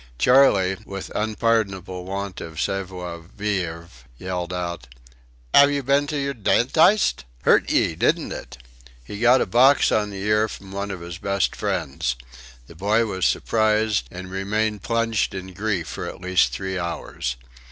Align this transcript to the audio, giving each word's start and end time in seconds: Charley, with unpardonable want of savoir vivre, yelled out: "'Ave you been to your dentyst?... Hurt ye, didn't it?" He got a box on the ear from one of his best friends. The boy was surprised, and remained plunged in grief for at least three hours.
Charley, 0.17 0.77
with 0.83 1.11
unpardonable 1.13 2.05
want 2.05 2.41
of 2.41 2.59
savoir 2.59 3.19
vivre, 3.19 3.87
yelled 4.17 4.51
out: 4.51 4.87
"'Ave 5.53 5.75
you 5.75 5.83
been 5.83 6.07
to 6.07 6.17
your 6.17 6.33
dentyst?... 6.33 7.23
Hurt 7.43 7.69
ye, 7.69 7.93
didn't 7.93 8.31
it?" 8.31 8.57
He 9.03 9.19
got 9.19 9.41
a 9.41 9.45
box 9.45 9.91
on 9.91 10.09
the 10.09 10.23
ear 10.23 10.47
from 10.47 10.71
one 10.71 10.89
of 10.89 11.01
his 11.01 11.19
best 11.19 11.55
friends. 11.55 12.15
The 12.65 12.73
boy 12.73 13.05
was 13.05 13.27
surprised, 13.27 14.07
and 14.09 14.31
remained 14.31 14.81
plunged 14.81 15.35
in 15.35 15.53
grief 15.53 15.87
for 15.87 16.07
at 16.07 16.19
least 16.19 16.51
three 16.51 16.79
hours. 16.79 17.35